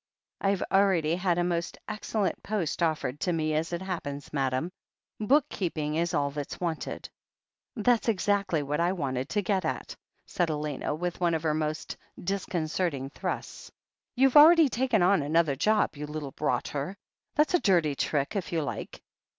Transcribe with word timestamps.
"I've 0.39 0.63
already 0.71 1.15
had 1.15 1.37
a 1.37 1.43
most 1.43 1.77
excellent 1.87 2.41
post 2.41 2.81
offered 2.81 3.19
to 3.19 3.31
me, 3.31 3.53
as 3.53 3.71
it 3.71 3.83
happens, 3.83 4.33
Madame. 4.33 4.71
Book 5.19 5.47
keeping 5.47 5.93
is 5.93 6.11
all 6.15 6.31
that's 6.31 6.59
wanted." 6.59 7.07
"That's 7.75 8.09
exactly 8.09 8.63
what 8.63 8.79
I 8.79 8.93
wanted 8.93 9.29
to 9.29 9.43
get 9.43 9.63
at," 9.63 9.95
said 10.25 10.49
Elena, 10.49 10.95
with 10.95 11.21
one 11.21 11.35
of 11.35 11.43
her 11.43 11.53
most 11.53 11.97
disconcerting 12.19 13.11
thrusts. 13.11 13.71
"You've 14.15 14.37
already 14.37 14.69
taken 14.69 15.03
on 15.03 15.21
another 15.21 15.55
job, 15.55 15.95
you 15.95 16.07
little 16.07 16.33
rotter. 16.39 16.97
That's 17.35 17.53
a 17.53 17.59
dirty 17.59 17.93
trick, 17.93 18.35
if 18.35 18.51
you 18.51 18.63
like." 18.63 19.03